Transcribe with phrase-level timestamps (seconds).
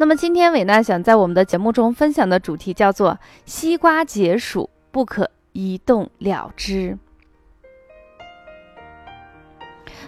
[0.00, 6.96] 那么，今天伟娜想在我们的节目中分享的主题叫做“西瓜解暑，不可一动了之”。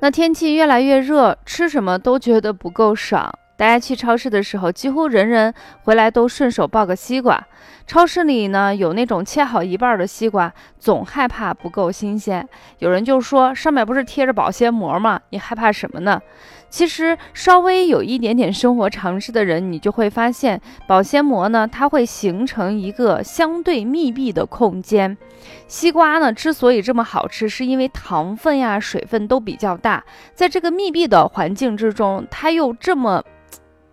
[0.00, 3.32] 那天气越来越热，吃什么都觉得不够爽。
[3.56, 5.52] 大家去超市的时候，几乎人人
[5.82, 7.42] 回来都顺手抱个西瓜。
[7.86, 12.46] 超市里呢，有那种切好一半的西瓜，总害怕不够新鲜。
[12.78, 15.20] 有人就说，上面不是贴着保鲜膜吗？
[15.30, 16.20] 你害怕什么呢？
[16.68, 25.16] 其实稍微有一点点生活常识的人，你就会发现，保鲜膜呢，它会形成一个相对密闭的空间。
[25.68, 33.22] 西瓜呢，之所以这么好吃，是因为糖分呀、水分都比较大，在这个密闭的环境之中，它又这么。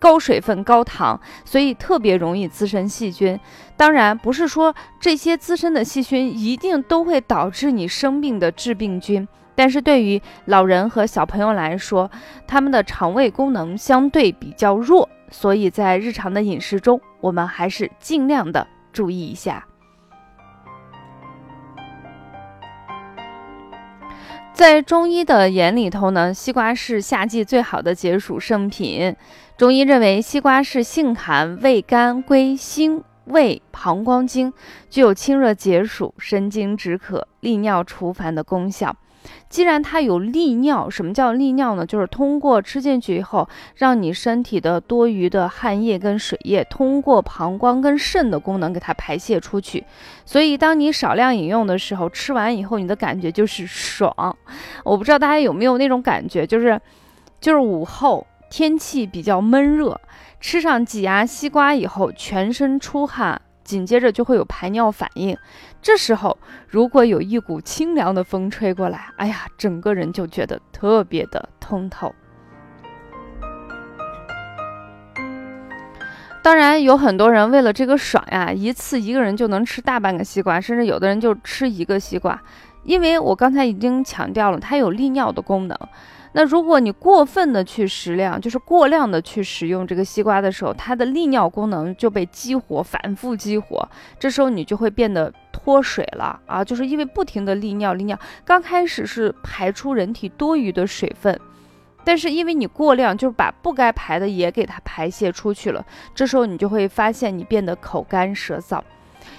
[0.00, 3.36] 高水分、高糖，所以特别容易滋生细菌。
[3.76, 9.26] 当然，不是说这些滋生的细菌一定都会导致你生病的致病菌。
[9.56, 12.08] 但是对于老人和小朋友来说，
[12.46, 19.67] 他们的肠胃功能相对比较弱，所以在日常的饮食中，我们还是尽量的注意一下。
[24.52, 29.14] 在中医的眼里头呢，西瓜是夏季最好的解暑圣品。
[29.56, 34.52] 中医认为，西瓜是性寒、味甘，归心、胃、膀胱经，
[34.90, 38.96] 具有清热解暑、生津止渴、利尿除烦的功效。
[39.48, 41.86] 既然它有利尿，什么叫利尿呢？
[41.86, 49.84] 就是通过吃进去以后，让你身体的多余的汗液跟水液，通过膀胱跟肾的功能给它排泄出去。
[50.26, 54.36] 所以，当你少量饮用的时候，吃完以后你的感觉就是爽。
[54.84, 56.78] 我不知道大家有没有那种感觉，就是
[57.40, 59.98] 就是午后天气比较闷热，
[60.40, 63.40] 吃上几牙西瓜以后，全身出汗。
[63.68, 65.36] 紧接着就会有排尿反应，
[65.82, 72.14] 这时候如果有一股清凉的风吹过来，哎呀，整个人就觉得特别的通透。
[76.42, 82.40] 当然，有很多人为了这个爽呀，一次一个人就能吃大半个西瓜，甚至有的人就吃一个西瓜，
[82.84, 85.78] 因为我刚才已经强调了，它有利尿的功能。
[86.32, 96.62] 那如果你过分的去食量，就是过量的去使用这个西瓜的时候，它的利尿功能就被激活，反复激活，这时候你就会变得脱水了啊！
[96.62, 101.38] 就是因为不停的利尿，利尿刚开始是排出人体多余的水分，
[102.04, 105.84] 但是因为你过量，就是把不该排的也给它排泄出去了，
[106.14, 108.80] 这时候你就会发现你变得口干舌燥。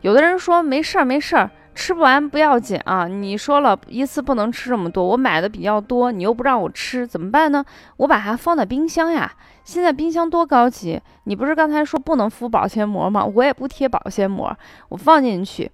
[0.00, 1.50] 有的人说没事儿，没事儿。
[1.74, 3.06] 吃不完不要紧啊！
[3.06, 7.64] 你说了一次不能吃这么多，我买的比较多，你又不让我吃，怎么办呢？
[7.96, 9.32] 我把它放在冰箱呀。
[9.64, 11.00] 现在冰箱多高级！
[11.24, 13.24] 你不是刚才说不能敷保鲜膜吗？
[13.24, 14.54] 我也不贴保鲜膜，
[14.88, 15.70] 我放进去，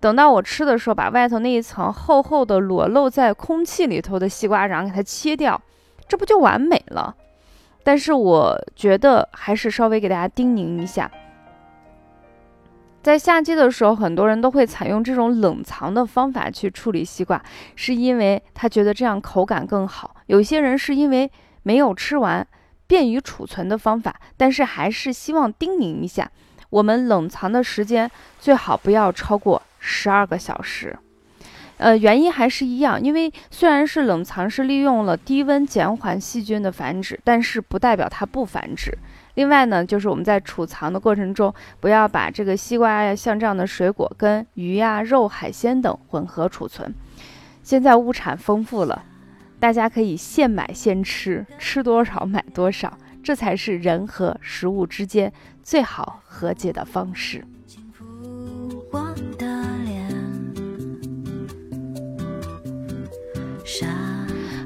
[0.00, 5.60] 等到我吃的时候，把外头那一层厚厚的裸露在空气里头的西瓜瓤给它切掉，
[6.08, 7.14] 这不就完美了？
[7.82, 11.10] 但是我觉得还是稍微给大家叮咛一下。
[13.04, 17.44] 在夏季的时候，很多人都会采用这种冷藏的方法去处理西瓜，
[17.76, 20.16] 是因为他觉得这样口感更好。
[20.24, 21.30] 有些人是因为
[21.64, 22.48] 没有吃完，
[22.86, 26.30] 便于储存的方法，但是还是希望叮咛一下，
[26.70, 28.10] 我们冷藏的时间
[28.40, 30.98] 最好不要超过十二个小时。
[31.76, 38.96] 呃，原因还是一样，因为虽然是冷藏是利用了低温减缓细菌的繁殖，但是不代表它不繁殖。
[39.34, 46.94] 另外呢，就是我们在储藏的过程中，不要把这个西瓜呀，像这样的水果跟鱼呀、肉、海鲜等混合储存。
[47.64, 49.02] 现在物产丰富了，
[49.58, 55.32] 大家可以现买现吃，吃多少买多少，这才是人和食物之间
[55.64, 57.44] 最好和解的方式。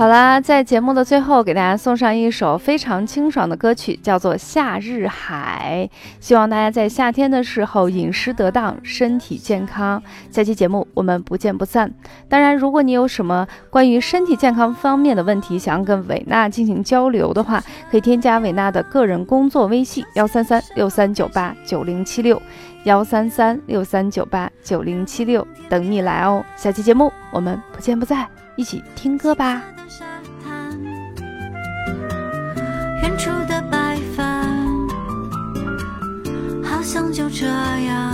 [0.00, 5.86] 好啦，在节目的最后，给大家送上一首非常清爽的歌曲，叫做《夏日海》。
[6.20, 10.02] 希望大家在夏天的时候饮食得当，身体健康。
[10.30, 11.92] 下期节目我们不见不散。
[12.30, 22.40] 当然，如果你有什么关于身体健康方面的问题，想要跟伟娜进行交流的话，可以添加伟娜的个人工作微信：幺三三六三九八九零七六，
[22.84, 26.44] 幺三三六三九八九零七六，等你来哦。
[26.56, 29.62] 下期节目我们不见不散，一起听歌吧。
[33.02, 34.48] 远处的白帆，
[36.62, 38.09] 好像就这样，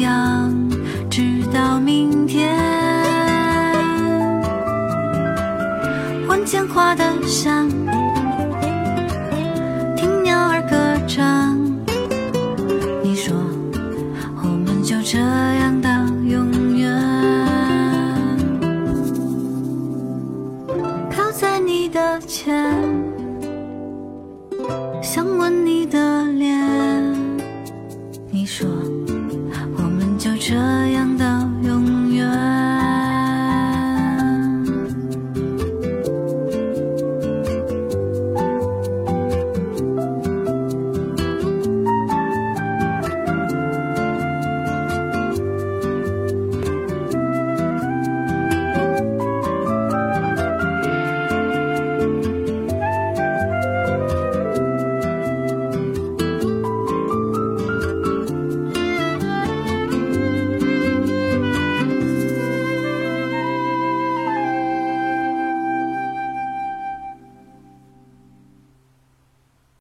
[0.00, 0.52] 样，
[1.10, 2.56] 直到明天。
[6.28, 7.68] 闻见花的香，
[9.96, 10.76] 听鸟儿歌
[11.06, 11.58] 唱。
[13.02, 13.34] 你说，
[14.42, 15.90] 我们就这样到
[16.24, 16.94] 永远。
[21.10, 22.74] 靠在你的肩，
[25.02, 26.56] 想吻你的脸。
[28.30, 28.66] 你说。